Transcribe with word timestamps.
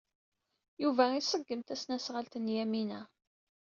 Yuba 0.83 1.03
iṣeggem 1.19 1.61
tasnasɣalt 1.63 2.35
n 2.39 2.45
Yamina. 2.55 3.01